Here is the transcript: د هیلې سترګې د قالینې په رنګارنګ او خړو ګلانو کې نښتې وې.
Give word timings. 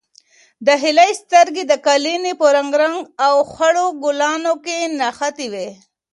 د 0.65 0.69
هیلې 0.83 1.09
سترګې 1.21 1.63
د 1.67 1.73
قالینې 1.85 2.33
په 2.39 2.45
رنګارنګ 2.57 2.99
او 3.27 3.35
خړو 3.53 3.85
ګلانو 4.03 4.53
کې 4.65 4.77
نښتې 4.99 5.47
وې. 5.53 5.69